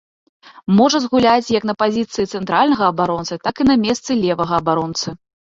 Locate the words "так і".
3.47-3.69